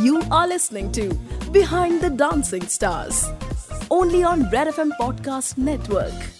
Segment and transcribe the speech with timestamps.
[0.00, 1.12] You are listening to
[1.50, 3.26] Behind the Dancing Stars,
[3.90, 6.37] only on Red FM Podcast Network.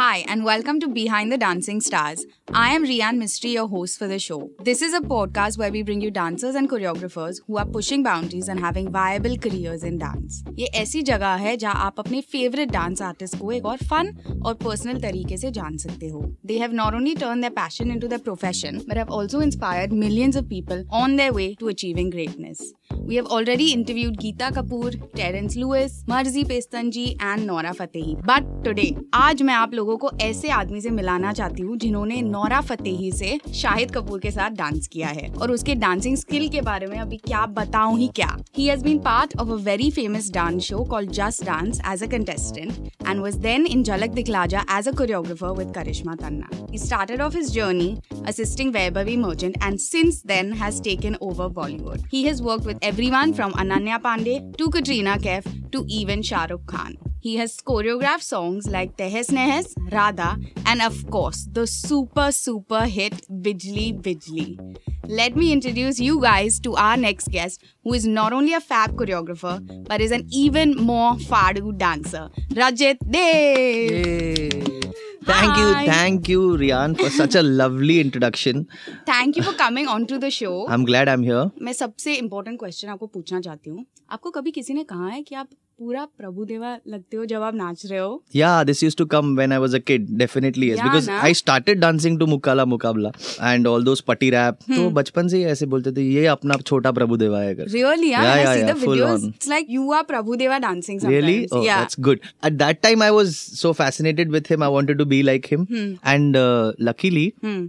[0.00, 2.24] Hi, and welcome to Behind the Dancing Stars.
[2.54, 4.50] I am Rian Mistry, your host for the show.
[4.64, 8.48] This is a podcast where we bring you dancers and choreographers who are pushing boundaries
[8.48, 10.40] and having viable careers in dance.
[10.58, 14.14] ये ऐसी जगह है जहाँ आप अपने favourite dance artist को एक और फन
[14.46, 18.08] और पर्सनल तरीके से जान सकते हो They have not only turned their passion into
[18.14, 22.70] their profession, but have also inspired millions of people on their way to achieving greatness.
[23.06, 28.14] We have already interviewed Geeta Kapoor, Terence Lewis, Marzi Pestanji and Nora Fatehi.
[28.24, 32.60] But today, आज मैं आप लोगों को ऐसे आदमी से मिलाना चाहती हूँ जिन्होंने नोरा
[32.70, 36.86] फतेही से शाहिद कपूर के साथ डांस किया है और उसके डांसिंग स्किल के बारे
[36.86, 40.62] में अभी क्या बताऊँ ही क्या he has been part of a very famous dance
[40.62, 44.92] show called Just Dance as a contestant and was then in Jalak Dikhlaja as a
[44.92, 46.48] choreographer with Karishma Tanna.
[46.70, 52.04] He started off his journey assisting Vaibhavi Merchant and since then has taken over Bollywood.
[52.10, 56.66] He has worked with everyone from Ananya Panday to Katrina Kaif to even Shah Rukh
[56.66, 56.96] Khan.
[57.20, 63.12] He has choreographed songs like Tehes Nehes, Radha, and of course, the super super hit
[63.30, 64.58] Bijli Bijli.
[65.06, 68.96] Let me introduce you guys to our next guest, who is not only a fab
[68.96, 74.89] choreographer, but is an even more fadu dancer, Rajit Dev.
[75.30, 78.66] Thank you, thank you, Rian, for such a lovely introduction.
[79.06, 80.54] Thank you for coming on to the show.
[80.68, 81.44] I'm glad I'm here.
[81.66, 83.84] मैं सबसे important question आपको पूछना चाहती हूँ
[84.16, 85.48] आपको कभी किसी ने कहा है कि आप
[85.80, 88.22] पूरा प्रभु देवा लगते हो जब आप नाच रहे हो?
[88.36, 91.78] Yeah this used to come when I was a kid definitely yes because I started
[91.80, 93.10] dancing to मुकाला Muqabla
[93.42, 94.92] and all those पट्टी रैप तो hmm.
[94.94, 98.44] बचपन से ही ऐसे बोलते थे ये अपना छोटा प्रभु देवा है really yeah I
[98.44, 102.52] see the videos it's like you are Prabhu Deva dancing sometimes really that's good at
[102.52, 105.66] that time I was so fascinated with him I wanted to be like him
[106.06, 106.36] and
[106.80, 107.26] luckily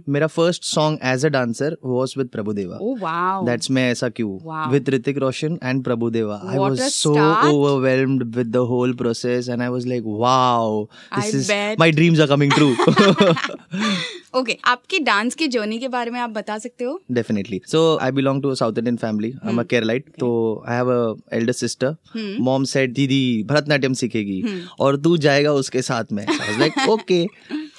[0.08, 4.08] मेरा first song as a dancer was with Prabhu Deva oh wow that's मैं ऐसा
[4.08, 4.70] क्यों?
[4.70, 9.48] With Hrithik Roshan and Prabhu Deva I was so overwhelmed overwhelmed with the whole process,
[9.48, 11.78] and I was like, "Wow, this I is bet.
[11.78, 12.76] my dreams are coming true."
[14.40, 14.56] okay.
[14.64, 17.60] आपकी dance की journey के बारे में आप बता सकते हो Definitely.
[17.74, 19.32] So I belong to a South Indian family.
[19.44, 20.12] I'm a Keralite.
[20.24, 20.30] So
[20.66, 21.00] I have a
[21.40, 21.92] elder sister.
[22.50, 23.22] Mom said, "दीदी
[23.52, 24.42] भरतनाट्यम सीखेगी
[24.80, 26.24] और तू जाएगा उसके साथ में."
[26.62, 27.26] Like, "Okay."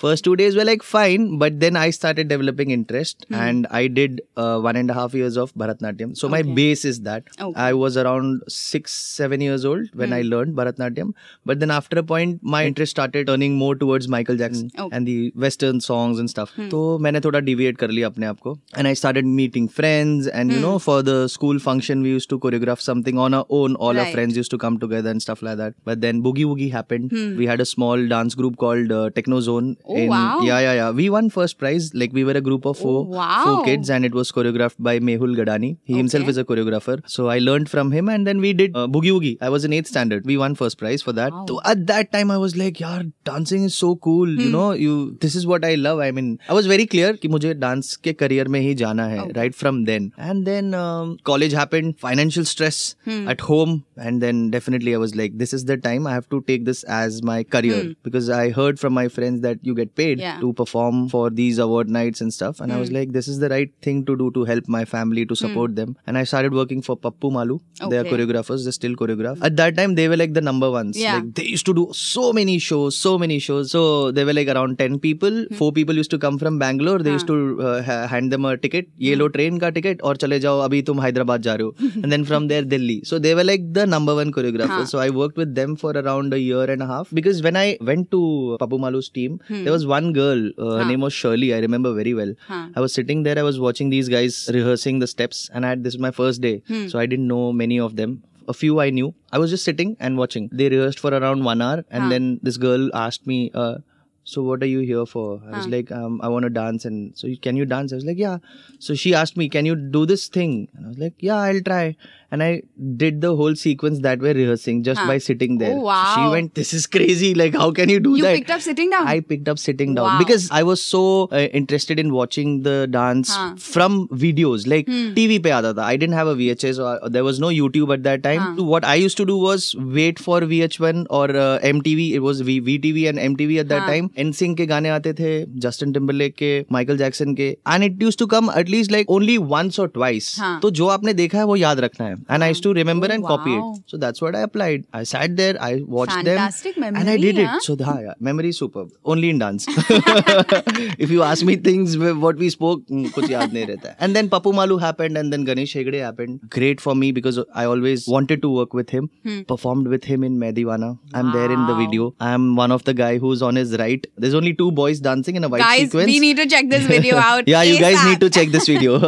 [0.04, 4.18] First two days were like fine, but then I started developing interest, and I did
[4.46, 6.10] uh, one and a half years of Bharatnatyam.
[6.22, 6.32] So okay.
[6.34, 7.62] my base is that Okay.
[7.66, 11.14] I was around six, seven years old when I learned Bharatnatyam.
[11.46, 14.90] But then after a point, my interest started turning more towards Michael Jackson Okay.
[14.98, 16.43] and the Western songs and stuff.
[16.44, 16.70] Stuff hmm.
[16.72, 20.60] तो मैंने थोड़ा deviate कर लिया अपने आपको and I started meeting friends and you
[20.60, 24.12] know for the school function we use to choreograph something on a own all our
[24.12, 27.46] friends use to come together and stuff like that but then Boogie Woogie happened we
[27.46, 30.12] had a small dance group called Techno Zone in
[30.48, 33.64] yeah yeah yeah we won first prize like we were a group of four four
[33.66, 37.40] kids and it was choreograph by Mehul Gadani he himself is a choreographer so I
[37.40, 40.36] learn from him and then we did Boogie Woogie I was in eighth standard we
[40.36, 43.74] won first prize for that तो at that time I was like यार dancing is
[43.74, 46.87] so cool you know you this is what I love I mean I was very
[46.87, 49.33] clear कि मुझे dance के career में ही जाना है Okay.
[49.41, 50.13] right from then.
[50.29, 53.29] And then um, college happened, financial stress Hmm.
[53.29, 56.41] at home and then definitely I was like, this is the time I have to
[56.51, 60.19] take this as my career because I heard from my friends that you get paid
[60.19, 60.23] Hmm.
[60.29, 60.41] Yeah.
[60.41, 62.61] to perform for these award nights and stuff.
[62.61, 65.27] And I was like, this is the right thing to do to help my family
[65.27, 65.97] to support them.
[66.07, 67.59] And I started working for Pappu Malu.
[67.89, 68.11] They are Okay.
[68.13, 68.65] choreographers.
[68.65, 69.39] They still choreograph.
[69.51, 70.97] At that time, they were like the number ones.
[71.05, 71.17] Yeah.
[71.17, 73.71] Like they used to do so many shows, so many shows.
[73.77, 73.83] So
[74.19, 75.41] they were like around 10 people.
[75.63, 78.88] Four people used to come from Bangalore, they used to uh, hand them a ticket,
[78.98, 81.70] yellow train car ticket, or chale jao, abhi tum Hyderabad ja ho.
[82.04, 82.98] And then from there, Delhi.
[83.12, 84.88] So they were like the number one choreographers.
[84.96, 87.14] So I worked with them for around a year and a half.
[87.22, 89.64] Because when I went to Papu Malu's team, hmm.
[89.64, 92.34] there was one girl, uh, her name was Shirley, I remember very well.
[92.50, 95.84] I was sitting there, I was watching these guys rehearsing the steps, and I had,
[95.84, 96.56] this was my first day.
[96.68, 96.88] Hmm.
[96.88, 99.14] So I didn't know many of them a few I knew.
[99.32, 100.50] I was just sitting and watching.
[100.52, 103.76] They rehearsed for around one hour, and then this girl asked me, uh,
[104.24, 107.18] "So what are you here for?" I was like, um, "I want to dance." And
[107.18, 107.92] so, can you dance?
[107.92, 108.38] I was like, "Yeah."
[108.80, 111.62] So she asked me, "Can you do this thing?" And I was like, "Yeah, I'll
[111.62, 111.96] try."
[112.34, 112.64] And I
[112.98, 115.08] did the whole sequence that we're rehearsing just Huh.
[115.08, 115.74] by sitting there.
[115.74, 116.14] Oh, wow.
[116.14, 117.28] She went, "This is crazy!
[117.42, 119.10] Like, how can you do You that?" You picked up sitting down?
[119.12, 120.22] I picked up sitting down Wow.
[120.22, 121.02] because I was so
[121.40, 123.50] uh, interested in watching the dance हाँ.
[123.66, 125.04] from videos like hmm.
[125.20, 128.04] TV पे आता था I didn't have a VHS or there was no YouTube at
[128.08, 128.56] that time हाँ.
[128.62, 129.68] so what I used to do was
[130.00, 133.94] wait for VH1 or uh, MTV it was v- VTV and MTV at that हाँ.
[133.94, 135.32] time NSYNC के गाने आते थे
[135.68, 139.40] Justin Timberlake के Michael Jackson के and it used to come at least like only
[139.56, 140.60] once or twice हाँ.
[140.62, 143.14] तो जो आपने देखा है वो याद रखना है And I used to remember oh,
[143.14, 143.84] and copy it.
[143.88, 144.86] So that's what I applied.
[144.94, 146.82] I sat there, I watched Fantastic them.
[146.82, 147.58] Memory, and I did huh?
[147.58, 147.64] it.
[147.64, 148.92] So the yeah, memory is superb.
[149.06, 149.66] Only in dance.
[149.70, 153.96] if you ask me things what we spoke, mm, kuch yaad nahi.
[154.00, 156.42] And then Papu Malu happened and then Ganesh Hegde happened.
[156.50, 159.10] Great for me because I always wanted to work with him.
[159.24, 159.42] Hmm.
[159.54, 160.98] Performed with him in Mediwana.
[161.14, 162.14] I'm there in the video.
[162.20, 164.06] I'm one of the guy who's on his right.
[164.18, 166.06] There's only two boys dancing in a white guys, sequence.
[166.06, 167.48] Guys, we need to check this video out.
[167.48, 169.00] yeah, you guys need to check this video.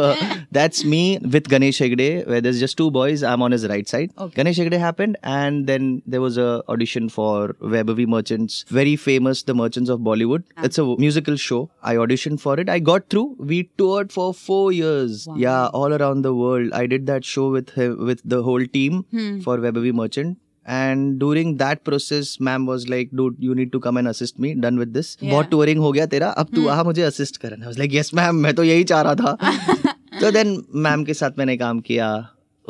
[0.50, 3.22] That's me with Ganesh Hegde where there's just two boys boys.
[3.22, 4.12] I'm on his right side.
[4.18, 4.34] Okay.
[4.36, 9.54] Ganesh Hegde happened, and then there was a audition for Vaibhavi Merchant's, very famous, the
[9.54, 10.44] Merchants of Bollywood.
[10.62, 11.70] It's a musical show.
[11.82, 12.68] I auditioned for it.
[12.68, 13.36] I got through.
[13.38, 15.26] We toured for four years.
[15.26, 15.36] Wow.
[15.36, 16.72] Yeah, all around the world.
[16.72, 19.40] I did that show with him, with the whole team hmm.
[19.40, 23.96] for Vaibhavi Merchant and during that process ma'am was like dude you need to come
[23.96, 25.30] and assist me done with this yeah.
[25.32, 28.12] बहुत touring हो गया तेरा to तू आ मुझे assist करना I was like yes
[28.20, 32.08] ma'am मैं तो यही चाह रहा था तो देन मैम के साथ मैंने काम किया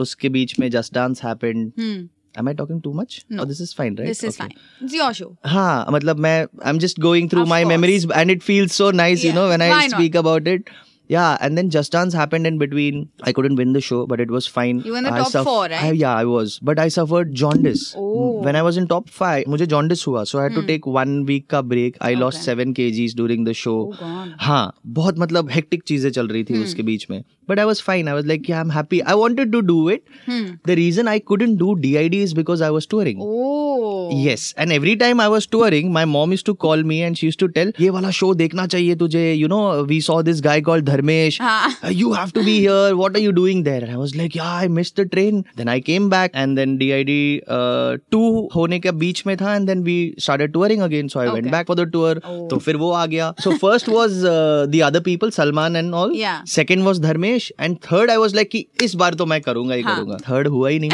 [0.04, 2.04] उसके बीच में just dance happened Hmm.
[2.40, 3.43] am I talking too much No.
[3.43, 4.40] oh this is fine right This is Okay.
[4.48, 4.56] fine.
[4.87, 5.28] It's your show.
[5.52, 6.34] हाँ मतलब मैं
[6.70, 7.72] I'm just going through Of my course.
[7.76, 9.28] memories and it feels so nice yeah.
[9.31, 10.19] you know when I Why not?
[10.22, 10.75] about it
[11.14, 12.96] yeah and then just dance happened in between
[13.31, 15.44] I couldn't win the show but it was fine You were in the I top
[15.48, 15.84] four, right?
[15.88, 18.25] I, yeah I was but I suffered jaundice Oh.
[18.46, 20.60] when I was in top five मुझे jaundice हुआ so I had hmm.
[20.62, 22.20] to take one week का break I okay.
[22.25, 24.34] lost seven kgs during the show Oh, God.
[24.49, 24.62] हाँ
[25.00, 28.08] बहुत मतलब hectic चीज़ें चल रही थी उसके बीच में but I was fine.
[28.08, 29.02] I was like, yeah, I'm happy.
[29.02, 30.04] I wanted to do it.
[30.25, 30.54] Hmm.
[30.64, 33.19] The reason I couldn't do DID is because I was touring.
[33.20, 34.10] Oh.
[34.12, 34.54] Yes.
[34.56, 37.38] And every time I was touring, my mom used to call me and she used
[37.40, 39.37] to tell, ye wala show dekhna chahiye tujhe.
[39.38, 41.40] You know, we saw this guy called Dharmesh.
[41.40, 42.96] Uh, you have to be here.
[42.96, 43.82] What are you doing there?
[43.82, 45.44] And I was like, yeah, I missed the train.
[45.56, 49.69] Then I came back and then DID uh, 2 hone ke beach mein tha and
[49.69, 51.08] then we started touring again.
[51.08, 51.34] So I okay.
[51.34, 52.16] went back for the tour.
[52.25, 52.49] Oh.
[52.50, 53.34] So fir wo aa gaya.
[53.38, 56.12] So first was uh, the other people, Salman and all.
[56.12, 56.42] Yeah.
[56.44, 57.36] Second was Dharmesh.
[57.38, 59.97] And third I was like कि इस बार तो मैं करूँगा ही हाँ.
[59.97, 60.17] करूँगा.
[60.29, 60.91] Third हुआ ही नहीं.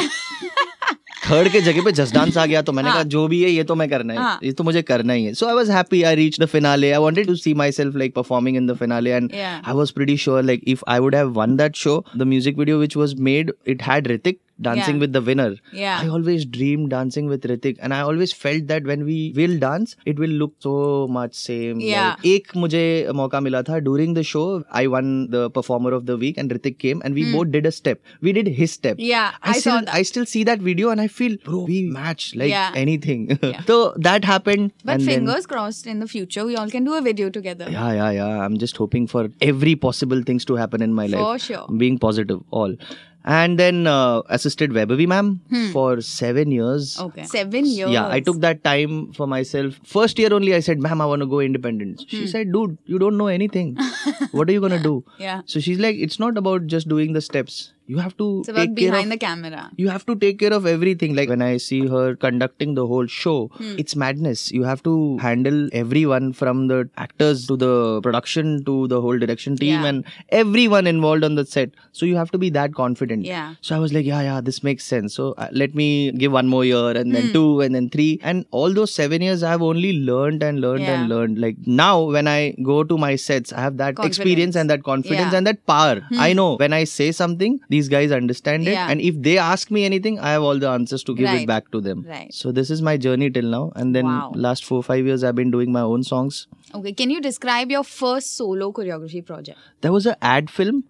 [1.30, 2.96] Third के जगह पे जस्ट डांस आ गया तो मैंने हाँ.
[2.96, 4.38] कहा जो भी है ये तो मैं करना है हाँ.
[4.44, 6.98] ये तो मुझे करना ही है so I was happy I reach the finale I
[6.98, 10.62] wanted to see myself like performing in the finale and I was pretty sure like
[10.68, 14.08] if I would have won that show the music video which was made it had
[14.08, 15.00] Hrithik dancing yeah.
[15.00, 15.54] with the winner.
[15.72, 16.00] Yeah.
[16.02, 19.96] I always dreamed dancing with Hrithik and i always felt that when we will dance
[20.12, 20.74] it will look so
[21.18, 22.10] much same yeah.
[22.10, 22.84] like, ek mujhe
[23.20, 27.14] मौका during the show i won the performer of the week and Hrithik came and
[27.14, 27.32] we mm.
[27.32, 28.00] both did a step.
[28.20, 28.96] We did his step.
[28.98, 29.94] Yeah i, I still, saw that.
[29.94, 32.72] i still see that video and i feel bro we match like yeah.
[32.74, 33.38] anything.
[33.52, 33.62] Yeah.
[33.68, 37.00] so that happened but fingers then, crossed in the future we all can do a
[37.00, 37.68] video together.
[37.68, 38.44] Yeah yeah yeah.
[38.44, 41.20] I'm just hoping for every possible things to happen in my life.
[41.20, 41.66] for sure.
[41.82, 42.76] Being positive all.
[43.24, 45.40] And then uh, assisted Vaibhavi ma'am
[45.72, 46.96] for seven years.
[46.96, 47.04] Hmm.
[47.04, 47.24] Okay.
[47.24, 47.90] Seven years.
[47.90, 49.78] Yeah, I took that time for myself.
[49.84, 52.98] First year only, I said, "Ma'am, I want to go independent." She said, "Dude, you
[52.98, 53.76] don't know anything.
[54.32, 55.22] what are you gonna do?" Hmm.
[55.22, 55.42] Yeah.
[55.46, 57.72] So she's like, "It's not about just doing the steps.
[57.92, 59.62] You have to It's about take care behind of the camera.
[59.82, 63.08] you have to take care of everything like when i see her conducting the whole
[63.20, 63.72] show Hmm.
[63.82, 64.92] it's madness you have to
[65.24, 67.72] handle everyone from the actors to the
[68.06, 69.88] production to the whole direction team Yeah.
[69.90, 70.04] and
[70.40, 73.48] everyone involved on the set so you have to be that confident Yeah.
[73.68, 75.88] so i was like yeah yeah this makes sense so uh, let me
[76.24, 77.16] give one more year and Hmm.
[77.18, 80.86] then two and then three and all those seven years i've only learned and learned
[80.88, 80.94] Yeah.
[80.94, 82.40] and learned like now when i
[82.72, 84.18] go to my sets i have that Confidence.
[84.18, 85.28] experience and that confidence Yeah.
[85.30, 85.40] Hmm.
[85.42, 85.96] and that power
[86.28, 88.88] i know when i say something these guys understand it Yeah.
[88.90, 91.42] and if they ask me anything i have all the answers to give Right.
[91.42, 92.32] it back to them Right.
[92.34, 94.32] so this is my journey till now and then Wow.
[94.34, 96.92] last four five years i've been doing my own songs Okay.
[96.92, 99.58] Can you describe your first solo choreography project?
[99.82, 100.84] there was a ad film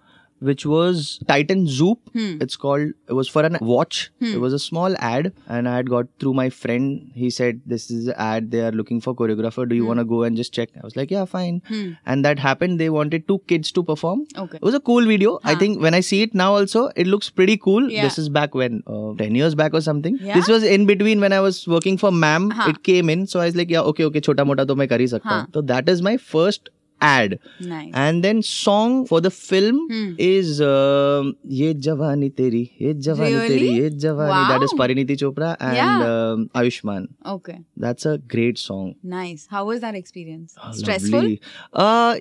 [0.50, 1.99] which was titan zoop.
[2.18, 2.38] Hmm.
[2.46, 4.11] it's called it was for a watch.
[4.20, 7.11] It was a small ad and i had got through my friend.
[7.22, 9.68] He said this is an ad they are looking for choreographer.
[9.68, 10.70] Do you want to go and just check?
[10.82, 11.62] I was like yeah fine.
[11.68, 11.92] Hmm.
[12.06, 12.80] and that happened.
[12.84, 14.25] They wanted two kids to perform.
[14.44, 14.56] Okay.
[14.62, 15.38] it was a cool video.
[15.44, 17.90] I think when i see it now also it looks pretty cool.
[17.90, 18.02] Yeah.
[18.08, 20.18] this is back when uh, 10 years back or something.
[20.20, 20.34] Yeah?
[20.34, 22.70] this was in between when i was working for mam Huh.
[22.75, 23.26] it came in.
[23.26, 25.28] So i was like yeah okay okay chota mota to main kar hi sakta.
[25.34, 25.46] Huh.
[25.58, 26.70] so that is my first
[27.09, 27.90] ad Nice.
[28.02, 30.11] and then song for the film Hmm.
[30.26, 31.30] is um,
[31.61, 33.49] ye jawani teri ye jawani Really?
[33.54, 34.78] teri ye jawani that is Wow.
[34.82, 36.04] Parineeti Chopra and Yeah.
[36.11, 37.59] um, Ayushmann Okay.
[37.87, 39.47] that's a great song Nice.
[39.56, 40.54] How was that experience?
[40.62, 41.18] Oh, Stressful?
[41.18, 41.40] lovely.
[41.73, 42.14] Uh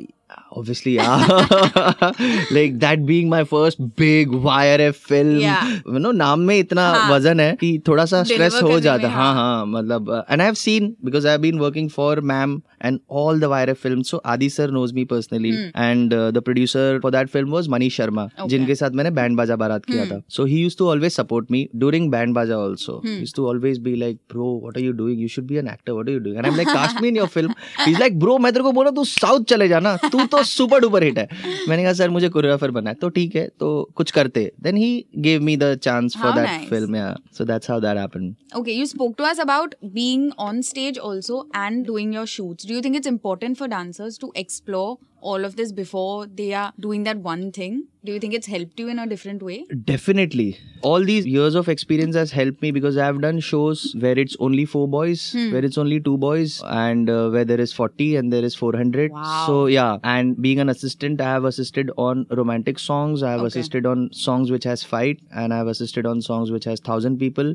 [0.52, 2.12] obviously yeah.
[2.58, 5.40] Like that being my first big yrf film.
[5.40, 9.14] You know नाम में इतना हाँ, वज़न है कि थोड़ा सा stress हो जाता है।
[9.14, 9.66] हाँ हाँ.
[9.68, 13.44] मतलब and I have seen because I have been working for ma'am and all the
[13.46, 17.68] War film so Adi sir knows me personally and the producer for that film was
[17.70, 21.12] Manish Sharma जिनके साथ मैंने band Baaja बारात किया था। So he use to always
[21.12, 24.92] support me during Band Baaja also use to always be like bro what are you
[24.94, 27.02] doing you should be an actor what are you doing and I am like cast
[27.02, 27.54] me in your film
[27.90, 30.80] is like bro मैं तेरे को बोला तू south चले जाना तू तू तो सुपर
[30.82, 31.28] डुपर हिट है।
[31.70, 35.06] मैंने कहा सर मुझे कोरियोग्राफर बनना है। तो ठीक है तो कुछ करते। Then he
[35.20, 38.86] gave me the chance for that film yeah so that's how that happened okay you
[38.86, 42.96] spoke to us about being on stage also and doing your shoots do you think
[42.96, 47.52] it's important for dancers to explore all of this before they are doing that one
[47.52, 47.88] thing?
[48.04, 49.66] Do you think it's helped you in a different way?
[49.84, 50.58] Definitely.
[50.82, 54.66] All these years of experience has helped me because I've done shows where it's only
[54.66, 58.44] four boys, where it's only two boys, and uh, where there is 40 and there
[58.44, 59.12] is 400.
[59.12, 59.44] Wow.
[59.46, 59.98] So, yeah.
[60.04, 63.48] And being an assistant, I have assisted on romantic songs, I have Okay.
[63.60, 67.20] assisted on songs which has fight, and I have assisted on songs which has thousand
[67.20, 67.54] people.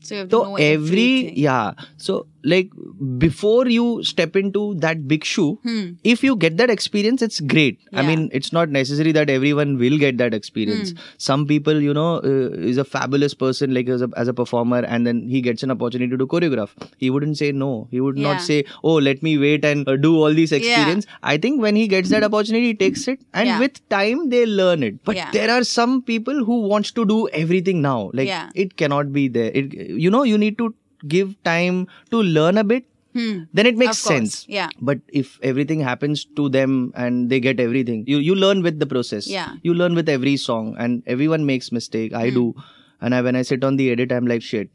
[0.00, 1.36] So you have to So, every, everything.
[1.36, 1.72] yeah.
[1.96, 2.70] So, like,
[3.18, 5.92] before you step into that big shoe, Hmm.
[6.04, 9.96] if you get that experience it's great i mean it's not necessary that everyone will
[10.02, 10.98] get that experience Hmm.
[11.26, 14.80] some people you know uh, is a fabulous person like as a, as a performer
[14.96, 16.70] and then he gets an opportunity to do choreograph
[17.04, 18.28] he wouldn't say no he would Yeah.
[18.28, 21.76] not say oh let me wait and uh, do all these experience i think when
[21.82, 23.58] he gets that opportunity he takes it and Yeah.
[23.64, 25.30] with time they learn it but Yeah.
[25.38, 28.50] there are some people who wants to do everything now like Yeah.
[28.66, 30.73] it cannot be there it, you know you need to
[31.07, 33.33] give time to learn a bit Hmm.
[33.57, 34.69] then it makes Of course, sense yeah.
[34.81, 38.87] but if everything happens to them and they get everything you you learn with the
[38.93, 39.49] process Yeah.
[39.51, 39.59] Hmm.
[39.67, 42.45] you learn with every song and everyone makes mistake i do
[43.05, 44.69] and I, when I sit on the edit, I'm like shit.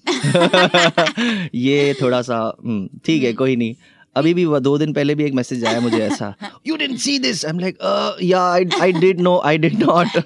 [1.54, 3.74] ये थोड़ा सा हम्म, ठीक है कोई नहीं
[4.16, 6.32] अभी भी वो दो दिन पहले भी एक मैसेज आया मुझे ऐसा
[6.66, 7.76] you didn't see this I am like
[8.24, 10.16] yeah I I did no I did not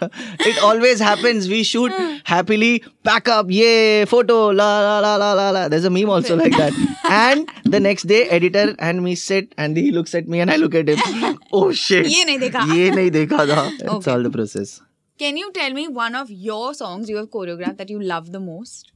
[0.46, 1.92] it always happens we shoot
[2.28, 2.76] happily
[3.08, 6.56] pack up ये फोटो ला ला ला ला ला ला there's a meme also like
[6.60, 6.78] that
[7.18, 10.56] and the next day editor and me sit and he looks at me and I
[10.62, 14.14] look at him oh shit ये नहीं देखा। ये नहीं देखा था it's Okay.
[14.14, 14.74] all the process
[15.20, 18.40] Can you tell me one of your songs you have choreographed that you love the
[18.46, 18.88] most?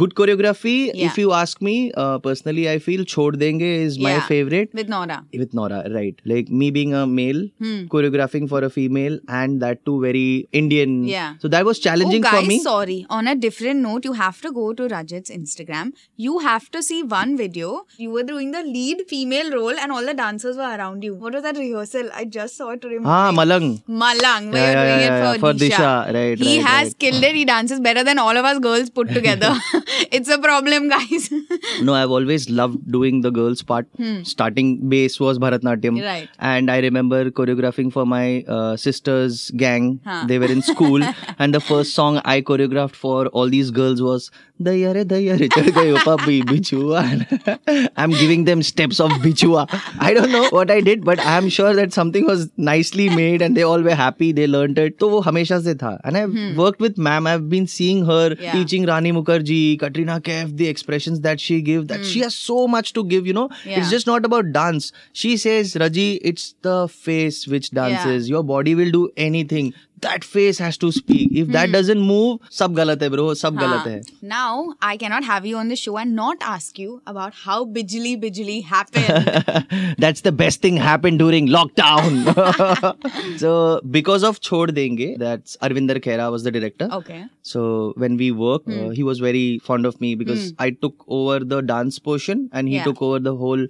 [0.00, 1.06] good choreography Yeah.
[1.06, 4.26] if you ask me uh, personally i feel chhod denge is my Yeah.
[4.32, 5.16] favorite With Nora.
[5.40, 6.20] with Nora, right?
[6.32, 7.80] Like me being a male, Hmm.
[7.94, 10.92] choreographing for a female, and that too very Indian.
[11.10, 11.34] Yeah.
[11.42, 12.58] So that was challenging oh, guys, for me.
[12.66, 12.98] sorry.
[13.18, 15.92] On a different note, you have to go to Rajit's Instagram.
[16.26, 17.70] You have to see one video.
[18.04, 21.14] You were doing the lead female role, and all the dancers were around you.
[21.26, 22.10] What was that rehearsal?
[22.22, 23.00] I just saw it today.
[23.04, 23.30] Ah.
[23.40, 23.68] Malang.
[24.04, 25.76] Malang, where Yeah, you're doing it for, for Disha.
[25.76, 26.98] Disha, right, He right, has right.
[27.06, 27.34] killed it.
[27.42, 29.52] He dances better than all of us girls put together.
[30.11, 31.29] it's a problem, guys.
[31.81, 33.87] No, I've always loved doing the girls' part.
[34.23, 35.97] Starting base was Bharatnatyam.
[35.99, 36.03] Hmm.
[36.05, 36.29] Right.
[36.39, 39.99] And I remember choreographing for my uh, sister's gang.
[40.05, 40.25] Huh.
[40.27, 41.01] They were in school.
[41.39, 44.29] and the first song I choreographed for all these girls was
[44.61, 47.89] Dayare Dayare Chal Gayo Papi Bichua.
[47.95, 49.67] I'm giving them steps of Bichua.
[49.99, 53.55] I don't know what I did, but I'm sure that something was nicely made and
[53.55, 54.31] they all were happy.
[54.31, 54.97] They learned it.
[54.99, 55.99] तो वो हमेशा से था.
[56.03, 57.27] And I've worked with ma'am.
[57.27, 58.41] I've been seeing her Hmm.
[58.43, 58.51] Yeah.
[58.53, 62.92] teaching Rani Mukherjee, Katrina Kaif, the expressions that she gives, that she has so much
[62.94, 63.48] to give, you know.
[63.48, 63.68] Hmm.
[63.68, 63.80] Yeah.
[63.80, 64.92] It's just not about dance.
[65.12, 68.28] She says, Raji, it's the face which dances.
[68.28, 71.30] Your body will do anything that face has to speak.
[71.32, 71.72] If that hmm.
[71.72, 73.34] doesn't move, sab galat hai, bro.
[73.34, 74.02] Sab galat hai.
[74.20, 78.14] Now I cannot have you on the show and not ask you about how Bijli
[78.22, 79.96] Bijli happened.
[79.98, 83.38] That's the best thing happened during lockdown.
[83.44, 86.88] so because of Chhod Denge, that's Arvindr Khaira was the director.
[86.92, 87.24] Okay.
[87.42, 88.86] So when we worked, hmm.
[88.86, 90.50] uh, he was very fond of me because.
[90.50, 90.62] Hmm.
[90.62, 93.66] I took over the dance portion and he took over the whole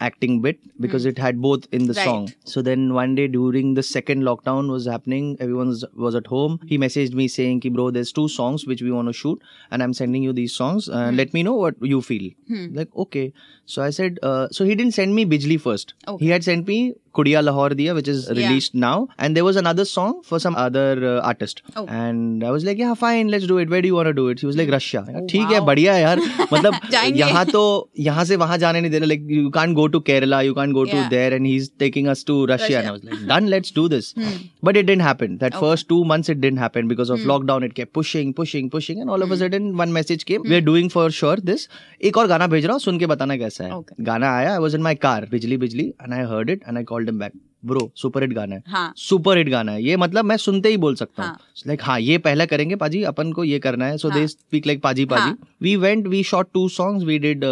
[0.00, 2.32] acting bit because it had both in the song.
[2.44, 6.58] So then one day during the second lockdown was happening, everyone was was at home
[6.66, 6.84] he hmm.
[6.84, 10.22] messaged me saying bro there's two songs which we want to shoot and i'm sending
[10.22, 12.66] you these songs uh, let me know what you feel hmm.
[12.80, 13.32] like okay
[13.66, 16.24] so i said uh, so he didn't send me bijli first okay.
[16.24, 16.80] he had sent me
[17.12, 18.80] Kudiyan Lahore Diyan, which is released yeah.
[18.80, 19.08] now.
[19.18, 21.62] And there was another song for some other uh, artist.
[21.76, 21.86] Oh.
[21.86, 23.68] And I was like, yeah, fine, let's do it.
[23.68, 24.40] Where do you want to do it?
[24.40, 25.04] He was like, Russia.
[25.08, 26.20] Oh, ठीक है बढ़िया है यार
[26.52, 26.74] मतलब
[27.16, 30.54] यहाँ तो यहाँ से वहाँ जाने नहीं can't go to can go to Kerala you
[30.54, 34.14] to russia and i was like done let's do this.
[34.18, 37.26] I was like done let's do this first two months it didn't happen because of
[37.32, 40.64] lockdown it kept pushing pushing pushing and all of a sudden one message came we're
[40.70, 41.68] doing for sure this
[42.10, 43.96] एक और गाना भेज रहा हूँ सुन के बताना कैसा है Okay.
[44.10, 46.84] गाना आया I was in my car बिजली बिजली and I heard it and I
[46.92, 47.38] called him back
[47.70, 48.92] bro super hit गाना है हाँ.
[48.96, 51.38] सुपर हिट गाना है ये मतलब मैं सुनते ही बोल सकता हूँ हाँ.
[51.66, 54.26] लाइक हाँ ये पहला करेंगे पाजी अपन को ये करना है सो दे हाँ.
[54.28, 55.36] स्पीक लाइक पाजी पाजी हाँ.
[55.62, 57.44] We went we shot two songs we did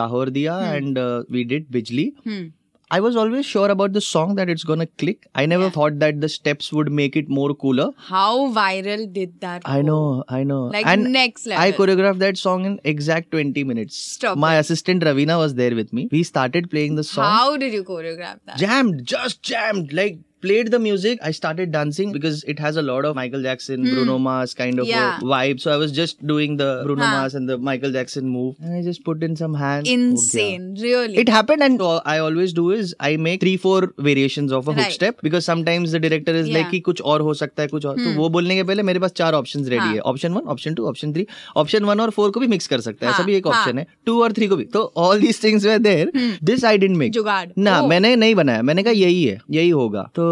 [0.00, 0.98] Lahore दिया and
[1.32, 2.44] we did Bijli Hmm.
[2.88, 5.26] I was always sure about the song that it's gonna click.
[5.34, 5.70] I never Yeah.
[5.70, 7.90] thought that the steps would make it more cooler.
[8.10, 9.86] How viral did that I go?
[9.88, 10.66] know, I know.
[10.66, 11.64] Like and next level.
[11.64, 13.96] I choreographed that song in exact 20 minutes.
[13.96, 16.08] Stop My assistant Ravina was there with me.
[16.12, 17.24] We started playing the song.
[17.24, 18.56] How did you choreograph that?
[18.58, 19.92] Jammed, just jammed.
[19.92, 23.84] Like played the music, I started dancing because it has a lot of Michael Jackson,
[23.86, 23.94] hmm.
[23.94, 24.90] Bruno Mars kind of Hmm.
[24.90, 25.18] Yeah.
[25.32, 25.60] vibe.
[25.60, 27.16] So I was just doing the Bruno Huh.
[27.16, 29.88] Mars and the Michael Jackson move, and I just put in some hands.
[29.94, 30.82] Insane, okay.
[30.88, 31.16] really.
[31.24, 33.78] It happened, and all I always do is I make three four
[34.08, 34.82] variations of a right.
[34.84, 36.62] hook step because sometimes the director is like Yeah.
[36.66, 36.70] Hmm.
[36.76, 39.12] कि कुछ और हो सकता है कुछ और तो वो बोलने के पहले मेरे पास
[39.22, 39.92] चार ऑप्शंस रेडी हाँ.
[39.94, 41.26] है option one option two option three
[41.64, 43.60] option one और फोर को भी मिक्स कर सकता है ऐसा हाँ, भी एक हाँ.
[43.60, 46.12] ऑप्शन है टू और थ्री को भी तो all these things were there
[46.50, 47.88] this I didn't make jugaad ना Oh.
[47.90, 50.25] मैंने नहीं बनाया मैंने कहा यही है यही होगा तो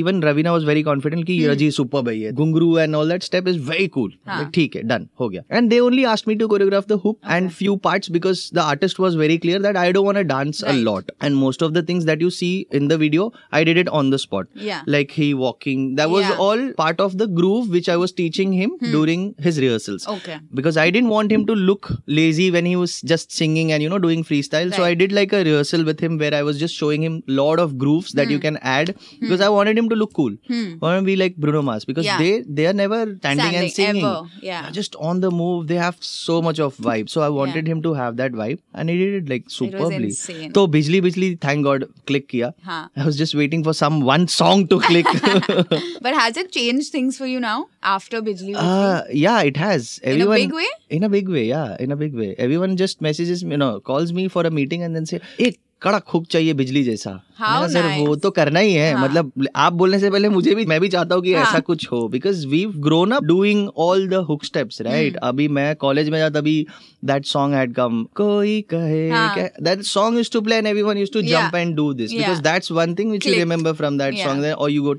[0.00, 3.48] even Raveena was very confident कि रजी सुपर है ये घुंगरू and all that step
[3.48, 4.50] is very cool हाँ.
[4.54, 7.50] ठीक है डन हो गया and they only asked me to choreograph the hook and
[7.50, 10.72] few parts because the artist was very clear that I don't want to dance a
[10.76, 10.84] Right.
[10.86, 13.24] lot and most of the things that you see in the video
[13.58, 14.82] i did it on the spot Yeah.
[14.94, 16.34] like he walking that was Yeah.
[16.36, 16.42] Hmm.
[16.46, 20.36] all part of the groove which i was teaching him during his rehearsals Okay.
[20.60, 23.90] because I didn't want him to look lazy when he was just singing and you
[23.94, 24.72] know doing freestyle.
[24.76, 25.00] So I Right.
[25.02, 28.12] did like a rehearsal with him where I was just showing him lot of grooves
[28.20, 28.44] that you Hmm.
[28.46, 28.92] can add
[29.31, 29.55] because I hmm.
[29.55, 30.35] wanted him to look cool.
[30.47, 30.73] Hmm.
[30.81, 32.17] I want to be like Bruno Mars because yeah.
[32.17, 34.05] they they are never standing, standing and singing.
[34.05, 34.29] Ever.
[34.41, 35.67] Yeah, just on the move.
[35.67, 37.09] They have so much of vibe.
[37.15, 37.73] So I wanted yeah.
[37.73, 40.11] him to have that vibe, and he did it like superbly.
[40.11, 42.53] So Bijli Bijli, thank God, click kiya.
[42.67, 45.05] I was just waiting for some one song to click.
[46.01, 48.41] but has it changed things for you now after Bijli?
[48.41, 48.55] Bijli?
[48.55, 49.99] Uh, yeah, it has.
[50.03, 50.67] Everyone, in a big way.
[50.89, 52.35] In a big way, yeah, in a big way.
[52.37, 56.03] Everyone just messages you know, calls me for a meeting and then say, "Hey." कड़क
[56.07, 57.11] hook चाहिए बिजली जैसा
[57.41, 58.07] How sir nice.
[58.07, 59.03] वो तो करना ही है हाँ.
[59.03, 61.43] मतलब आप बोलने से पहले मुझे भी मैं भी चाहता हूँ कि हाँ.
[61.43, 65.15] ऐसा कुछ हो because we grown up doing all the hook steps right.
[65.15, 66.67] अभी मैं कॉलेज में था तभी
[67.05, 69.49] दैट सॉन्ग हैड कम कोई कहे हाँ.
[69.61, 71.21] That song used to play and everyone used to.
[71.21, 73.33] Jump and do this because that's one thing which you.
[73.33, 74.17] Remember from that.
[74.17, 74.93] Song और you go.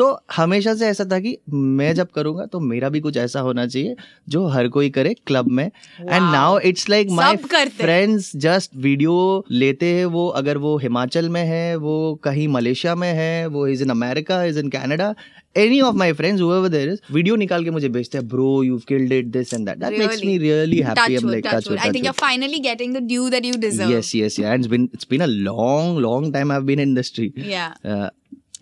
[0.00, 3.66] तो हमेशा से ऐसा था कि मैं जब करूँगा तो मेरा भी कुछ ऐसा होना
[3.66, 3.96] चाहिए
[4.28, 9.86] जो हर कोई करे क्लब में एंड नाउ इट्स लाइक हैं। फ्रेंड्स जस्ट वीडियो लेते
[9.86, 13.90] हैं वो अगर वो हिमाचल में है वो कहीं मलेशिया में है वो is in
[13.90, 15.14] America is in Canada
[15.56, 19.26] any of my friends is video निकाल के मुझे भेजते हैं bro you killed it
[19.26, 21.78] this and that that makes me really happy I am like touch touch wood.
[21.78, 23.90] wood, I think touch you're finally getting the due that you deserve.
[23.90, 24.52] Yes, yes, yeah.
[24.54, 26.82] And it's been it's been a long, long time I've been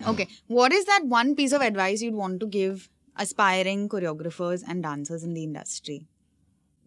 [0.01, 0.25] in industry.
[0.25, 0.27] Yeah.
[0.27, 0.29] Okay.
[0.47, 5.25] What is that one piece of advice you'd want to give aspiring choreographers and dancers
[5.25, 6.07] in the industry?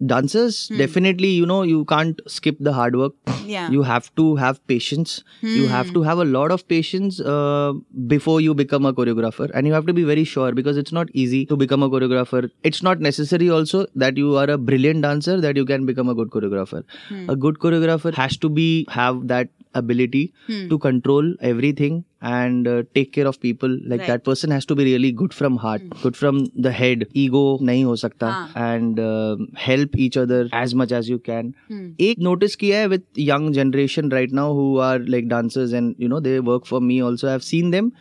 [0.05, 0.77] dancers hmm.
[0.77, 3.13] definitely you know you can't skip the hard work
[3.45, 3.69] Yeah.
[3.69, 5.93] you have to have patience you have hmm.
[5.93, 7.73] to have a lot of patience uh,
[8.07, 11.09] before you become a choreographer and you have to be very sure because it's not
[11.13, 15.41] easy to become a choreographer it's not necessary also that you are a brilliant dancer
[15.41, 17.29] that you can become a good choreographer hmm.
[17.29, 20.67] a good choreographer has to be have that ability hmm.
[20.69, 24.07] to control everything and uh, take care of people like right.
[24.07, 26.01] that person has to be really good from heart hmm.
[26.03, 28.51] good from the head ego nahi ho sakta ah.
[28.67, 31.87] and uh, help each other as much as you can mm.
[32.09, 36.13] ek notice kiya hai with young generation right now who are like dancers and you
[36.13, 37.91] know they work for me also i've seen them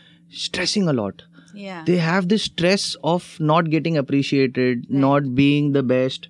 [0.44, 5.00] stressing a lot yeah they have this stress of not getting appreciated right.
[5.06, 6.28] not being the best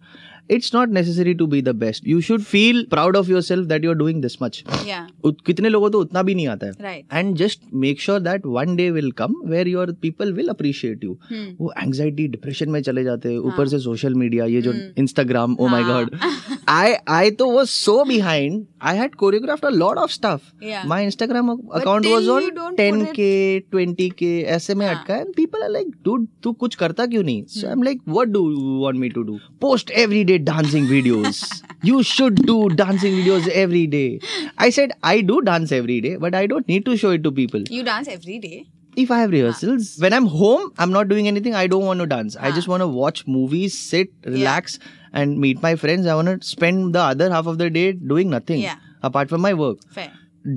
[0.50, 3.90] it's not necessary to be the best you should feel proud of yourself that you
[3.90, 4.62] are doing this much
[5.46, 8.90] कितने लोगों तो उतना भी नहीं आता है। And just make sure that one day
[8.90, 11.16] will come where your people will appreciate you
[11.60, 13.66] वो anxiety depression में चले जाते हैं ऊपर हाँ.
[13.66, 16.16] से सोशल मीडिया ये जो Instagram oh my god
[16.72, 18.66] I I though was so behind.
[18.80, 20.52] I had choreographed a lot of stuff.
[20.60, 20.84] Yeah.
[20.92, 23.26] My Instagram account was on 10k,
[23.72, 24.30] 20k.
[24.56, 25.26] ऐसे में अटका है.
[25.40, 27.44] people are like, dude, तू कुछ करता क्यों नहीं?
[27.58, 29.38] So I'm like, what do you want me to do?
[29.66, 31.44] Post every day dancing videos.
[31.92, 34.20] you should do dancing videos every day.
[34.58, 37.32] I said I do dance every day, but I don't need to show it to
[37.40, 37.72] people.
[37.78, 38.58] You dance every day.
[38.96, 40.02] if I have rehearsals, ah.
[40.02, 41.54] when I'm home, I'm not doing anything.
[41.54, 42.36] I don't want to dance.
[42.38, 42.46] Ah.
[42.46, 44.78] I just want to watch movies, sit, relax.
[44.80, 44.99] Yeah.
[45.12, 48.30] And meet my friends i want to spend the other half of the day doing
[48.36, 48.76] nothing Yeah.
[49.02, 50.12] apart from my work Fair.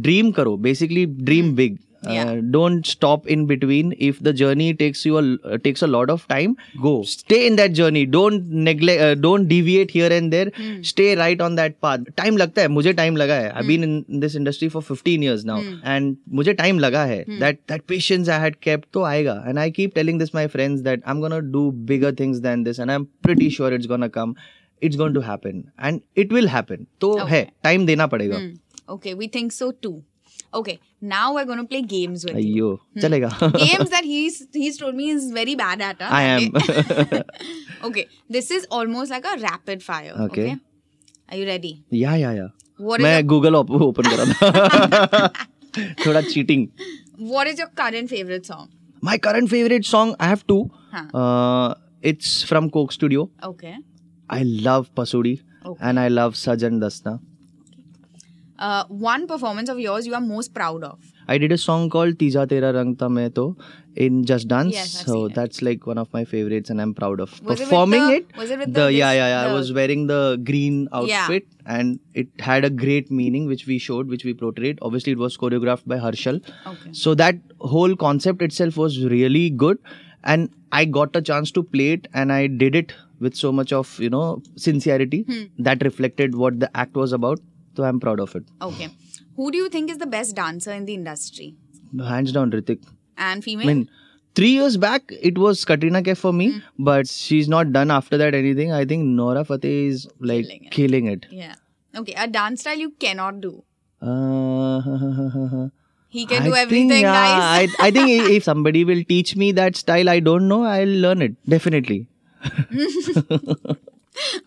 [0.08, 2.27] dream karo basically dream big Hmm Yeah.
[2.31, 6.11] Uh, don't stop in between if the journey takes you a uh, takes a lot
[6.13, 10.53] of time go stay in that journey don't neglect uh, don't deviate here and there
[10.59, 10.77] Hmm.
[10.91, 14.21] stay right on that path time लगता है मुझे time लगा है I've been in
[14.25, 15.75] this industry for 15 years now Hmm.
[15.95, 19.69] and मुझे time लगा है that that patience I had kept तो आएगा and I
[19.81, 23.09] keep telling this my friends that I'm gonna do bigger things than this and I'm
[23.29, 24.37] pretty sure it's gonna come
[24.89, 25.61] it's going to happen
[25.91, 27.29] and it will happen तो Okay.
[27.35, 28.55] है time देना पड़ेगा Hmm.
[28.97, 29.97] Okay, we think so too.
[30.54, 32.80] okay now we're going to play games with you.
[32.94, 33.00] Hmm.
[33.00, 33.30] Chalega.
[33.66, 36.10] games that he's he's told me is very bad at huh?
[36.10, 36.52] i am.
[37.84, 38.08] Okay.
[38.30, 40.58] This is almost like a rapid fire okay,
[41.30, 41.84] are you ready?
[41.90, 42.48] Yeah yeah yeah.
[42.78, 43.24] What is main your...
[43.24, 44.06] google open
[46.04, 46.72] kar cheating.
[47.18, 48.70] What is your current favorite song?
[49.02, 50.70] My current favorite song i have two.
[50.92, 51.08] Huh.
[51.24, 53.30] Uh, it's from coke studio.
[53.52, 53.78] Okay.
[54.30, 55.42] I love Pasoori
[55.80, 57.20] and i love sajan dasna.
[58.60, 61.00] Uh, one performance of yours you are most proud of.
[61.28, 63.58] I did a song called Tija Tera Rang Tha Main To
[63.96, 64.74] in Just Dance.
[64.74, 65.34] Yes, so it.
[65.36, 68.38] that's like one of my favorites, and I'm proud of Was it performing the- it.
[68.38, 69.50] was it with the, the- yeah yeah yeah?
[69.50, 71.22] I was wearing the green Yeah.
[71.24, 74.78] outfit, and it had a great meaning, which we showed, which we portrayed.
[74.82, 76.42] Obviously, it was choreographed by Harshal.
[76.68, 76.94] Okay.
[76.94, 79.80] So that whole concept itself was really good,
[80.24, 83.72] and I got a chance to play it, and I did it with so much
[83.74, 85.42] of you know sincerity Hmm.
[85.70, 87.40] that reflected what the act was about.
[87.76, 88.44] So I'm proud of it.
[88.62, 88.90] Okay.
[89.36, 91.56] Who do you think is the best dancer in the industry?
[92.00, 92.84] Hands down, Hrithik.
[93.18, 93.68] And I female?
[93.68, 93.90] mean,
[94.36, 96.60] three years back it was Katrina Kaif for me, Hmm.
[96.92, 98.72] but she's not done after that anything.
[98.72, 100.72] I think Nora Fateh is like Killing it.
[100.72, 101.26] killing it.
[101.32, 101.56] yeah.
[101.96, 102.14] Okay.
[102.18, 103.64] A dance style you cannot do.
[104.02, 105.68] Uh,
[106.16, 107.76] He can I do think, everything, yeah, guys.
[107.80, 111.24] I, I think if somebody will teach me that style I don't know, I'll learn
[111.24, 112.08] it definitely.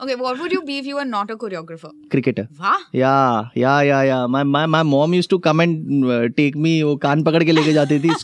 [0.01, 0.15] okay.
[0.15, 1.91] What would you be if you were not a choreographer?
[2.11, 2.49] Cricketer.
[2.61, 2.79] Wow.
[2.93, 4.27] Yeah, yeah, yeah, yeah.
[4.27, 7.53] My my my mom used to come and uh, take me वो कान पकड़ के
[7.53, 8.15] लेके जाती थी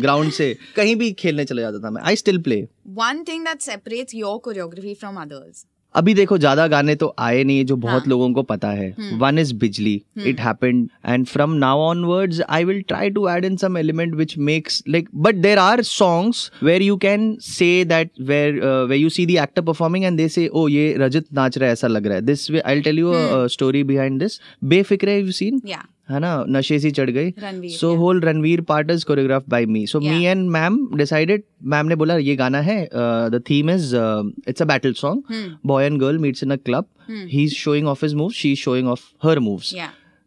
[0.00, 2.66] ground से कहीं भी खेलने चले जाता था मैं I still play
[3.04, 5.64] One thing that separates your choreography from others.
[5.94, 8.08] अभी देखो ज़्यादा गाने तो आए नहीं है जो बहुत हाँ.
[8.08, 9.94] लोगों को पता है। One is Bijli.
[10.26, 14.36] It happened and from now onwards I will try to add in some element which
[14.38, 19.26] makes like but there are songs where you can say that where where you see
[19.26, 22.14] the actor performing and they say oh ये रजत नाच रहा है ऐसा लग रहा
[22.14, 22.22] है.
[22.22, 23.12] This I tell you
[23.48, 25.60] story behind this Befikre you scene.
[26.08, 30.00] है ना नशे सी चढ़ गई। So whole Ranveer part is choreograph by me so
[30.00, 33.94] me and ma'am decided ma'am ने बोला ये गाना है the theme is
[34.48, 38.04] it's a battle song boy and girl meets in a club he is showing off
[38.04, 39.74] his moves she is showing off her moves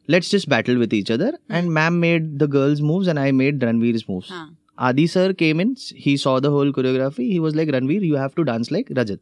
[0.09, 3.63] let's just battle with each other and ma'am made the girls moves and I made
[3.63, 4.31] Ranveer moves
[4.79, 5.69] Adi sir came in,
[6.05, 9.19] he saw the whole choreography he was like Ranveer you have to dance like Rajat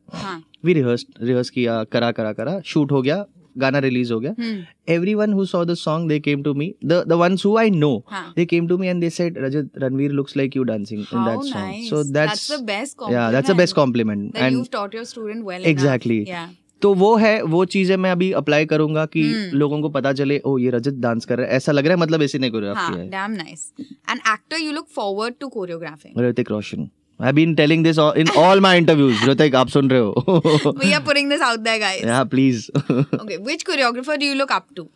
[0.66, 3.26] we rehearse rehearse किया, करा करा करा, shoot हो गया.
[3.58, 4.34] गाना release हो गया।
[5.16, 7.56] Everyone saw the song they came to me the the who.
[7.58, 7.94] I know
[8.36, 11.40] they came to me and they said Rajat Ranveer looks like you dancing in that
[11.46, 14.66] song so that's best compliment and
[15.66, 16.26] exactly
[16.82, 19.54] तो वो है वो चीज़ें मैं अभी apply करूँगा कि hmm.
[19.54, 22.02] लोगों को पता चले ओ ये रजत डांस कर रहा है। ऐसा लग रहा है
[22.02, 26.52] मतलब ऐसी नहीं कोरियोग्राफी है। Damn nice and actor you look forward to choreographing Hrithik
[26.52, 26.90] Roshan
[27.21, 31.03] I been telling this in all my interviews Hrithik आप सुन रहे हो we are
[31.09, 32.05] putting this out there, guys.
[32.07, 34.87] Yeah please Okay, which choreographer do you look up to?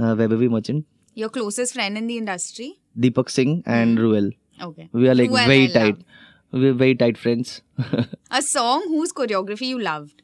[0.00, 0.82] Vaibhavi Merchant
[1.16, 2.70] Your closest friend in the industry?
[3.06, 4.32] Deepak Singh and Ruel
[4.64, 4.86] Okay.
[4.96, 5.98] We are like Who and very I tight
[6.54, 7.60] we are very tight friends
[8.38, 10.16] A song whose choreography you loved?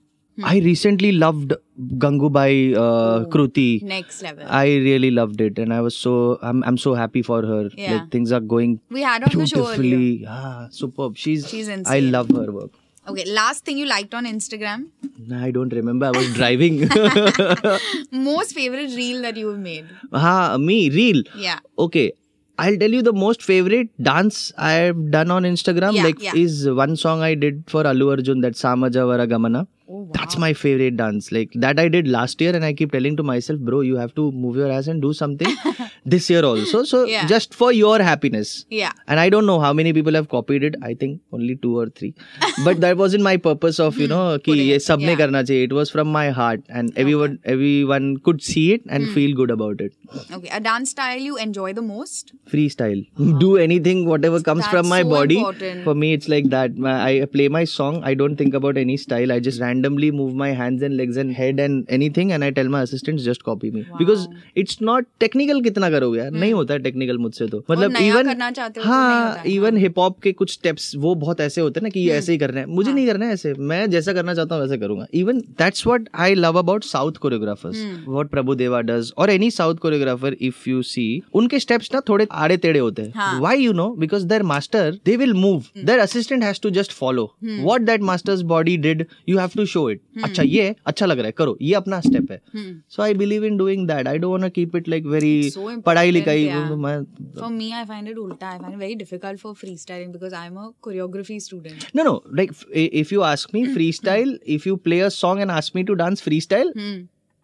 [0.44, 1.54] I recently loved
[1.98, 3.26] Gangubai uh, Oh.
[3.30, 3.82] Kruti.
[3.82, 4.46] Next level.
[4.50, 7.70] I really loved it, and I was so I'm I'm so happy for her.
[7.76, 7.94] Yeah.
[7.94, 9.98] Like things are going we had on the show earlier.
[9.98, 11.16] Yeah, superb.
[11.18, 11.94] She's She's insane.
[11.94, 12.72] I love her work.
[13.08, 14.88] Okay, last thing you liked on Instagram?
[15.32, 16.08] I don't remember.
[16.08, 16.90] I was driving.
[18.12, 19.86] Most favorite reel that you've made?
[20.12, 21.22] ha, me reel.
[21.36, 21.60] Yeah.
[21.78, 22.14] Okay.
[22.58, 25.94] I'll tell you the most favorite dance I've done on Instagram.
[25.94, 26.32] Yeah, like yeah.
[26.36, 29.68] is one song I did for Allu Arjun that Samajavara Gamana.
[29.88, 30.12] Oh, wow.
[30.14, 31.32] That's my favorite dance.
[31.32, 34.16] Like that I did last year, and I keep telling to myself, bro, you have
[34.16, 35.56] to move your ass and do something
[36.06, 36.84] this year also.
[36.84, 37.28] So yeah.
[37.28, 38.66] just for your happiness.
[38.70, 38.94] Yeah.
[39.08, 40.76] And I don't know how many people have copied it.
[40.82, 42.16] I think only two or three.
[42.66, 44.14] but that wasn't my purpose of you hmm.
[44.14, 45.16] know ki ye sab yeah.
[45.16, 45.44] karna.
[45.48, 47.02] It was from my heart, and okay.
[47.02, 49.14] everyone everyone could see it and mm.
[49.14, 49.94] feel good about it.
[50.32, 52.34] Okay, a dance style you enjoy the most?
[52.50, 53.06] Freestyle.
[53.18, 53.38] Wow.
[53.40, 55.38] Do anything whatever comes That's from my so body.
[55.38, 55.84] Important.
[55.84, 56.72] For me, it's like that.
[56.84, 58.04] I play my song.
[58.04, 59.32] I don't think about any style.
[59.32, 62.52] I just ran randomly move my hands and legs and head and anything and I
[62.52, 63.98] tell my assistants just copy me wow.
[63.98, 66.40] because it's not technical कितना करोगे यार hmm.
[66.40, 71.16] नहीं होता technical मुझसे तो मतलब even हाँ even hip hop के कुछ steps वो
[71.26, 73.34] बहुत ऐसे होते हैं ना कि ये ऐसे ही करना है मुझे नहीं करना है
[73.34, 77.22] ऐसे मैं जैसा करना चाहता हूँ वैसे करूँगा even that's what I love about south
[77.26, 78.12] choreographers hmm.
[78.18, 82.28] what प्रभु देवा does or any south choreographer if you see उनके स्टेप्स ना थोड़े
[82.44, 85.86] आड़े तेड़े होते हैं why you know because their master they will move hmm.
[85.90, 87.64] their assistant has to just follow hmm.
[87.70, 91.18] what that master's body did you have to to show it अच्छा ये अच्छा लग
[91.18, 92.42] रहा है करो ये अपना स्टेप है।
[92.90, 95.52] So I believe in doing that I don't keep it like very
[95.86, 100.14] पढ़ाई लिखाई for me I find it उल्टा I find very difficult for free styling
[100.14, 104.40] because I am a choreography student no no like if you ask me free style
[104.48, 106.74] if you play a song and ask me to dance free style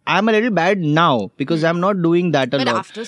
[0.08, 2.98] I am a little bad now because I am not doing that a lot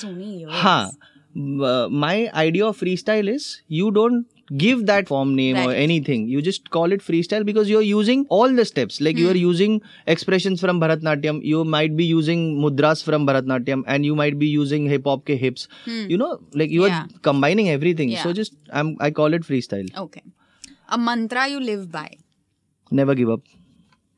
[0.50, 0.90] हाँ
[1.37, 6.28] my idea of freestyle is you don't give that form name or anything.
[6.28, 9.00] You just call it freestyle because you're using all the steps.
[9.00, 9.38] Like you're hmm.
[9.38, 11.42] using expressions from Bharatnatyam.
[11.42, 15.38] You might be using mudras from Bharatnatyam and you might be using hip hop ke
[15.44, 15.68] hips.
[15.85, 16.07] Hmm.
[16.09, 17.04] You know, like you Yeah.
[17.04, 18.11] are combining everything.
[18.11, 18.22] Yeah.
[18.22, 19.90] So just I'm I call it freestyle.
[19.96, 20.22] Okay.
[20.88, 22.09] A mantra you live by.
[22.90, 23.40] Never give up.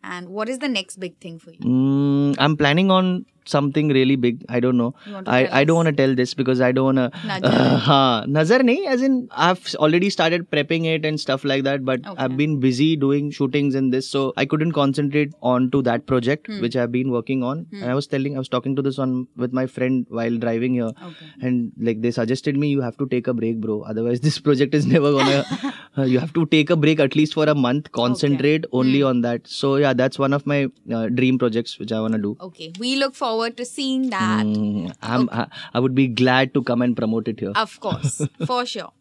[0.07, 1.59] And what is the next big thing for you?
[1.61, 4.45] Mm, I'm planning on something really big.
[4.49, 4.95] I don't know.
[5.07, 7.49] You want to I, I don't want to tell this because I don't want to.
[7.51, 11.85] Uh, हाँ, nazar nahi, as in I've already started prepping it and stuff like that.
[11.85, 12.23] But Okay.
[12.25, 16.47] I've been busy doing shootings in this, so I couldn't concentrate on to that project
[16.53, 16.61] Hmm.
[16.67, 17.67] which I've been working on.
[17.73, 20.75] And I was telling, I was talking to this one with my friend while driving
[20.81, 21.31] here, Okay.
[21.41, 23.81] and like they suggested me, you have to take a break, bro.
[23.95, 25.45] Otherwise, this project is never gonna.
[25.99, 27.91] uh, you have to take a break at least for a month.
[27.93, 29.07] Concentrate only Hmm.
[29.07, 29.47] on that.
[29.47, 30.59] So yeah, that's one of my
[30.93, 32.37] uh, dream projects which I wanna do.
[32.41, 32.73] Okay.
[32.79, 34.45] We look forward to seeing that.
[34.47, 37.53] Mm, I'm, I, I would be glad to come and promote it here.
[37.55, 38.93] Of course, for sure.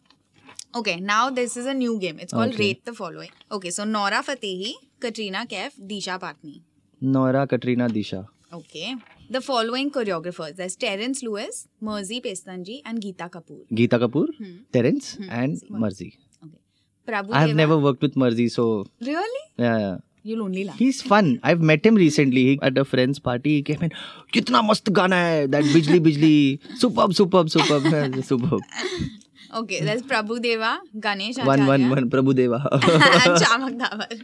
[0.74, 2.18] Okay, now this is a new game.
[2.18, 2.62] It's called Okay.
[2.64, 3.30] Rate the Following.
[3.50, 6.60] Okay, so Nora Fatehi, Katrina Kaif, Disha Patani.
[7.00, 8.26] Nora, Katrina, Disha.
[8.52, 8.94] Okay.
[9.28, 13.62] The following choreographers there's Terence Lewis, Marzi Pestonji, and Geeta Kapoor.
[13.72, 14.52] Geeta Kapoor, Hmm.
[14.72, 16.12] Terence, and Marzi.
[17.06, 19.42] Prabhu I've never worked with Marzi, so Really?
[19.58, 19.96] yeah, yeah.
[20.24, 20.78] You'll only laugh.
[20.78, 21.38] He's fun.
[21.44, 23.50] I've met him recently he, at a friend's party.
[23.56, 23.92] He came in.
[24.34, 28.60] कितना मस्त गाना है that बिजली बिजली superb superb superb superb
[29.54, 30.70] okay that's Prabhu Deva
[31.04, 34.14] Ganesh one one one Prabhu Deva and Shiamak Davar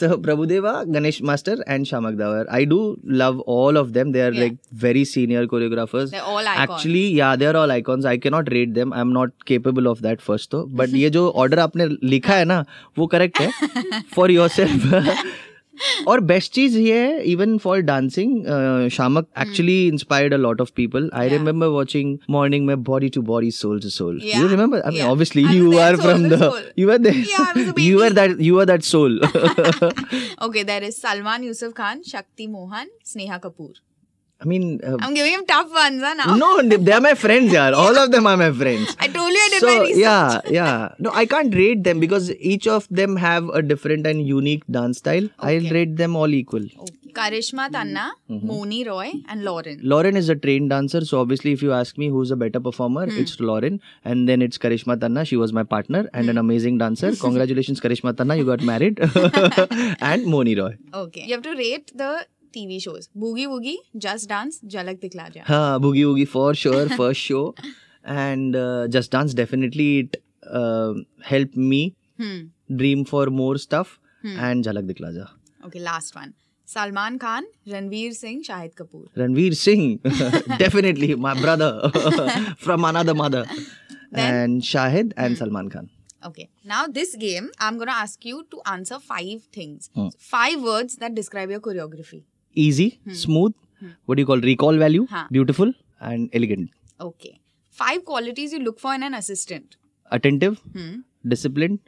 [0.00, 2.80] so Prabhu Deva Ganesh master and Shiamak Davar I do
[3.22, 7.70] love all of them they are like very senior choreographers actually yeah they are all
[7.70, 10.94] icons I can not rate them I am not capable of that first तो but
[10.94, 12.64] ये जो order आपने लिखा है ना
[12.98, 13.50] वो correct है.
[14.14, 15.46] For yourself
[16.08, 21.10] और बेस्ट चीज़ ये है even for dancing Shiamak actually inspired a lot of people
[21.14, 25.06] I remember watching morning में body to body soul to soul you remember I mean
[25.06, 29.20] obviously you are from the you are there you are that you are that soul
[30.44, 33.72] okay there is Salman Yusuf Khan Shakti Mohan Sneha Kapoor
[34.42, 36.34] I mean uh, I'm giving him tough ones, huh, now.
[36.42, 39.42] no they are my friends yeah all of them are my friends I told you
[39.46, 39.98] I did so my research.
[40.04, 44.26] yeah yeah no i can't rate them because each of them have a different and
[44.26, 46.96] unique dance style i'll rate them all equal Okay.
[47.18, 48.48] Karishma Tanna, Mm-hmm.
[48.50, 49.80] Mouni Roy, and Lauren.
[49.82, 53.04] Lauren is a trained dancer, so obviously, if you ask me who's a better performer,
[53.06, 53.18] Hmm.
[53.22, 55.24] it's Lauren, and then it's Karishma Tanna.
[55.24, 56.30] She was my partner and Hmm.
[56.34, 57.10] an amazing dancer.
[57.26, 60.76] Congratulations, Karishma Tanna, you got married, and Mouni Roy.
[60.94, 61.24] Okay.
[61.26, 62.10] You have to rate the
[62.52, 63.08] TV shows.
[63.16, 65.44] Boogie Woogie, Just Dance, Jhalak Dikhla Ja.
[65.44, 67.54] Ha, Boogie Woogie for sure, first show,
[68.04, 70.16] and uh, Just Dance definitely it
[70.50, 71.82] uh, helped me
[72.18, 72.40] Hmm.
[72.76, 75.26] dream for more stuff, and Jhalak Dikhla Ja.
[75.66, 76.34] Okay, last one.
[76.66, 79.06] Salman Khan, Ranveer Singh, Shahid Kapoor.
[79.16, 79.96] Ranveer Singh,
[80.58, 81.90] definitely my brother
[82.58, 83.46] from another mother,
[84.12, 85.88] and Shahid and Salman Khan.
[86.24, 86.48] Okay.
[86.64, 89.88] Now this game, I'm gonna ask you to answer five things.
[89.94, 90.08] Hmm.
[90.18, 92.24] Five words that describe your choreography.
[92.54, 93.54] Easy, smooth,
[94.06, 95.26] what do you call recall value, Huh.
[95.30, 96.70] beautiful, and elegant.
[97.00, 97.40] Okay.
[97.70, 99.76] Five qualities you look for in an assistant.
[100.10, 100.96] Attentive, Hmm.
[101.26, 101.78] disciplined,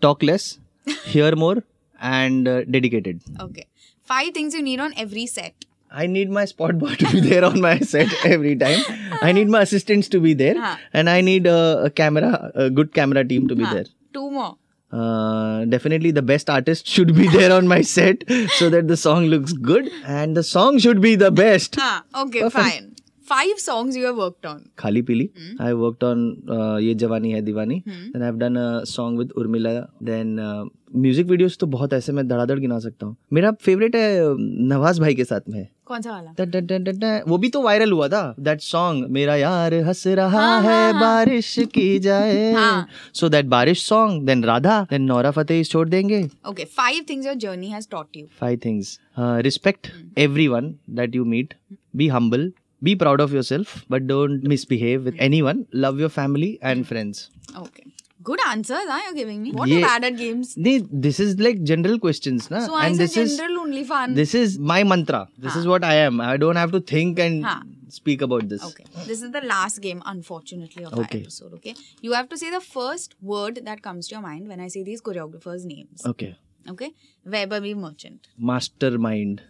[0.00, 0.58] talk less,
[1.04, 1.62] hear more,
[2.00, 3.20] and uh, dedicated.
[3.40, 3.66] Okay.
[4.02, 5.54] Five things you need on every set.
[5.92, 8.80] I need my spot boy to be there on my set every time.
[9.22, 10.76] I need my assistants to be there, Huh.
[10.92, 13.74] and I need a, a camera, a good camera team to be Huh.
[13.74, 13.86] there.
[14.12, 14.56] Two more.
[14.92, 18.24] Uh, definitely the best artist should be there on my set
[18.54, 21.76] so that the song looks good and the song should be the best.
[21.78, 22.64] Ah, okay, Perfect.
[22.64, 22.88] fine.
[23.22, 24.68] Five songs you have worked on.
[24.74, 25.30] Khali Pili.
[25.36, 25.62] Hmm.
[25.62, 27.84] I worked on uh, Ye Jawani Hai Diwani.
[27.84, 28.10] Hmm.
[28.12, 29.88] Then I've done a song with Urmila.
[30.00, 30.64] Then uh,
[30.96, 34.34] music videos तो बहुत ऐसे मैं धड़ाधड़ गिना सकता हूँ मेरा favourite है
[34.68, 37.20] नवाज़ भाई के साथ में कौन सा वाला?
[37.26, 40.92] वो भी तो वायरल हुआ था दैट सॉन्ग मेरा यार हंस रहा हाँ, हाँ है
[40.92, 41.66] हाँ, बारिश हाँ.
[41.74, 46.64] की जाए। हाँ। So that Baarish song then Radha then Nora Fatehi छोड़ देंगे। Okay
[46.76, 51.54] five things your journey has taught you five things respect everyone that you meet
[51.96, 56.84] be humble be proud of yourself but don't misbehave with anyone love your family and
[56.84, 57.82] friends okay
[58.28, 59.50] Good answers, huh, you're giving me.
[59.52, 59.78] What Yeah.
[59.78, 60.54] are bad at games?
[60.54, 60.72] they,
[61.06, 62.60] this is like general questions na?
[62.66, 64.14] So and this is general only fun.
[64.14, 67.44] this is my mantra this is what i am i don't have to think and
[67.50, 67.60] Huh.
[67.98, 68.84] speak about this Okay.
[69.10, 71.54] This is the last game, unfortunately, of our episode.
[71.58, 71.74] Okay.
[72.08, 74.82] You have to say the first word that comes to your mind when I say
[74.90, 76.04] these choreographers' names.
[76.12, 76.30] okay
[76.74, 76.90] Okay.
[77.36, 78.28] Vaibhavi Merchant.
[78.52, 79.42] mastermind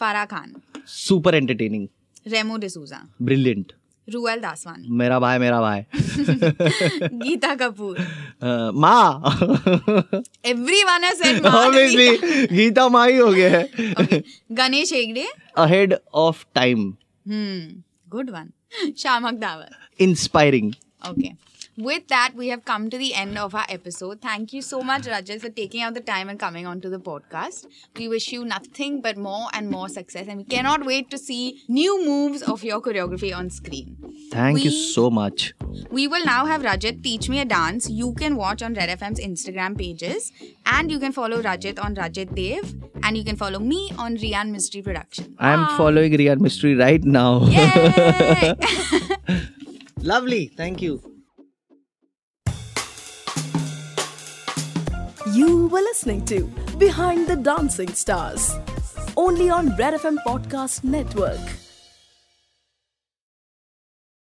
[0.00, 0.50] Farah Khan.
[0.84, 1.88] super entertaining
[2.34, 3.00] Remo D'Souza.
[3.28, 3.72] brilliant
[4.12, 5.80] Ruel Dasvani मेरा भाई मेरा भाई।
[7.18, 7.98] गीता कपूर।
[8.74, 9.22] माँ।
[10.82, 11.04] Everyone
[11.46, 12.08] obviously
[12.56, 12.88] Geeta.
[12.88, 13.68] माँ ही हो गया है।
[14.52, 15.26] Ganesh Hegde.
[15.58, 16.94] Ahead of time
[17.28, 18.50] hmm good one
[18.98, 19.68] Shiamak Davar
[20.00, 20.72] inspiring
[21.08, 21.32] okay okay.
[21.78, 24.20] With that, we have come to the end of our episode.
[24.20, 27.66] Thank you so much, Rajit, for taking out the time and coming onto the podcast.
[27.96, 31.62] We wish you nothing but more and more success, and we cannot wait to see
[31.68, 33.96] new moves of your choreography on screen.
[34.32, 35.54] Thank you so much.
[35.88, 39.20] We will now have Rajit teach me a dance you can watch on Red FM's
[39.20, 40.32] Instagram pages,
[40.66, 44.50] and you can follow Rajat on Rajit Dev, and you can follow me on Rian
[44.50, 45.36] Mistry Production.
[45.38, 45.74] I'm Bye.
[45.76, 47.44] following Riyad Mistry right now.
[47.44, 48.54] Yay!
[50.02, 50.48] Lovely.
[50.48, 51.17] Thank you.
[55.38, 58.56] You were listening to Behind the Dancing Stars,
[59.16, 61.67] only on Red FM Podcast Network.